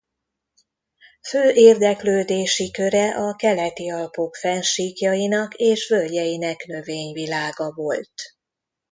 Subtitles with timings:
[1.21, 8.13] Fő érdeklődési köre a Keleti-Alpok fennsíkjainak és völgyeinek növényvilága volt.